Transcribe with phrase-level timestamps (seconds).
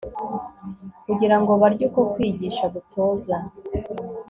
[1.05, 3.35] kugira ngo barye Uko kwigisha gutoza